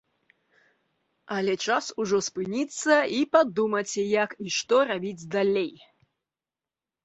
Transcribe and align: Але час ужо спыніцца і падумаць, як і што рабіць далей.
Але 1.35 1.53
час 1.65 1.89
ужо 2.05 2.17
спыніцца 2.29 2.93
і 3.19 3.21
падумаць, 3.35 3.87
як 4.23 4.29
і 4.47 4.57
што 4.59 4.77
рабіць 4.93 5.27
далей. 5.41 5.73